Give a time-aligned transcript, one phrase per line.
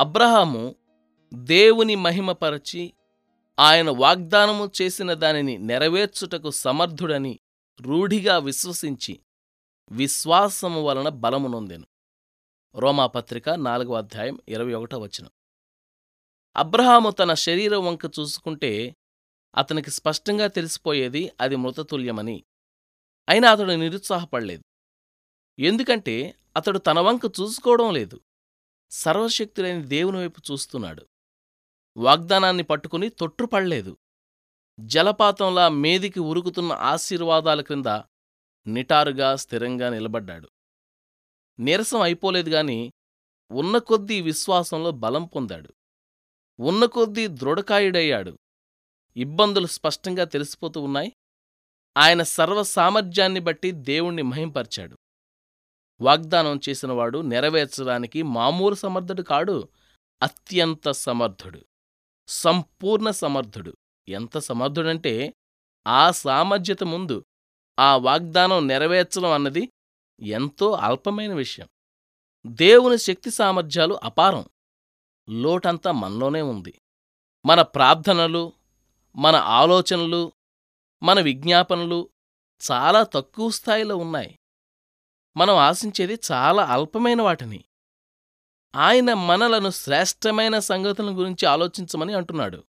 [0.00, 0.74] అబ్రహాము
[1.34, 2.92] దేవుని మహిమపరచి
[3.58, 7.40] ఆయన వాగ్దానము చేసిన దానిని నెరవేర్చుటకు సమర్థుడని
[7.80, 9.20] రూఢిగా విశ్వసించి
[9.92, 11.86] విశ్వాసము వలన బలమునొందెను
[12.74, 15.30] రోమాపత్రిక నాలుగవ అధ్యాయం ఇరవై ఒకటో వచనం.
[16.56, 18.96] అబ్రహాము తన శరీరం వంక చూసుకుంటే
[19.56, 22.44] అతనికి స్పష్టంగా తెలిసిపోయేది అది మృతతుల్యమని.
[23.28, 24.64] అయినా అతడు నిరుత్సాహపడలేదు.
[25.58, 28.20] ఎందుకంటే అతడు తన వంక చూసుకోవడం లేదు.
[28.90, 31.06] సర్వశక్తులైన దేవుని వైపు చూస్తున్నాడు.
[31.96, 33.96] వాగ్దానాన్ని పట్టుకుని తొట్టుపడలేదు
[34.80, 38.02] జలపాతంలా మేదికి ఉరుకుతున్న ఆశీర్వాదాల క్రింద
[38.66, 40.48] నిటారుగా స్థిరంగా నిలబడ్డాడు.
[41.60, 42.92] నీరసం అయిపోలేదు గాని
[43.50, 45.74] ఉన్న కొద్దీ విశ్వాసంలో బలం పొందాడు.
[46.60, 48.38] ఉన్న కొద్దీ దృఢకాయుడయ్యాడు.
[49.16, 51.12] ఇబ్బందులు స్పష్టంగా తెలిసిపోతూ ఉన్నాయి.
[51.96, 54.98] ఆయన సర్వసామర్థ్యాన్ని బట్టి దేవుణ్ణి మహింపర్చాడు.
[56.00, 59.68] వాగ్దానం చేసినవాడు నెరవేర్చడానికి మామూలు సమర్థుడు కాడు
[60.22, 61.60] అత్యంత సమర్థుడు
[62.28, 63.76] సంపూర్ణ సమర్థుడు.
[64.08, 65.34] ఎంత సమర్థుడంటే
[65.86, 67.24] ఆ సామర్థ్యత ముందు
[67.78, 69.68] ఆ వాగ్దానం నెరవేర్చడం అన్నది
[70.20, 71.68] ఎంతో అల్పమైన విషయం.
[72.46, 74.44] దేవుని శక్తి సామర్థ్యాలు అపారం.
[75.30, 76.80] లోటంతా మనలోనే ఉంది.
[77.46, 78.52] మన ప్రార్థనలు
[79.16, 80.32] మన ఆలోచనలు
[81.02, 82.10] మన విజ్ఞాపనలు
[82.70, 84.38] చాలా తక్కువ స్థాయిలో ఉన్నాయి.
[85.36, 87.64] మనం ఆశించేది చాలా అల్పమైన వాటిని.
[88.76, 92.64] ఆయన మనలను శ్రేష్టమైన సంగతుల గురించి ఆలోచించమని అంటున్నాడు.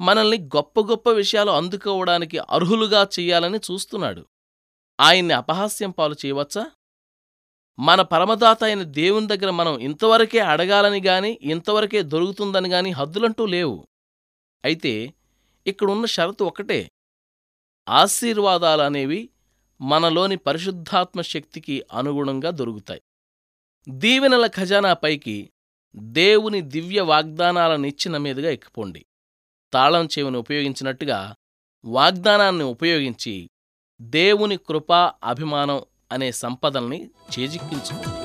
[0.00, 4.26] మనల్ని గొప్ప గొప్ప విషయాలు అందుకోవడానికి అర్హులుగా చెయ్యాలని చూస్తున్నాడు.
[5.00, 6.70] ఆయన్ని అపహాస్యం పాలు చేయవచ్చా?
[7.78, 13.88] మన పరమదాత అయిన దేవుని దగ్గర మనం ఇంతవరకే అడగాలని గాని ఇంతవరకే దొరుకుతుందని గాని హద్దులంటూ లేవు.
[14.64, 15.14] అయితే
[15.66, 16.90] ఇక్కడున్న షరతు ఒకటే.
[17.88, 19.30] ఆశీర్వాదాలనేవి
[19.80, 23.02] మనలోని పరిశుద్ధాత్మ శక్తికి అనుగుణంగా దొరుకుతాయి.
[23.88, 25.50] దీవెనల ఖజానా పైకి
[25.96, 29.04] దేవుని దివ్య వాగ్దానాల నిచ్చిన మీదుగా ఎక్కిపోండి.
[29.72, 31.34] తాళం చెవిని ఉపయోగించినట్టుగా
[31.84, 33.50] వాగ్దానాన్ని ఉపయోగించి
[34.00, 38.18] దేవుని కృపా అభిమానం అనే సంపదల్ని చేజిక్కించుకోండి.